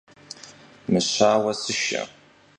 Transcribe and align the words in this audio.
Mışaue 0.91 1.53
sışşe! 1.61 2.01